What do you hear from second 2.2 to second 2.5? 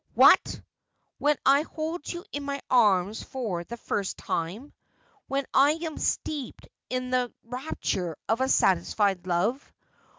in